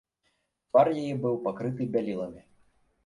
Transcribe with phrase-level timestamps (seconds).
[0.69, 2.41] Твар яе быў пакрыты бяліламі.